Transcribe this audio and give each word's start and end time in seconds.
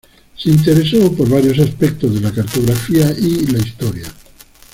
Se 0.35 0.49
interesó 0.49 1.11
por 1.15 1.29
varios 1.29 1.59
aspectos 1.59 2.15
de 2.15 2.21
la 2.21 2.31
cartografía 2.31 3.11
y 3.15 3.45
la 3.45 3.59
historia. 3.59 4.07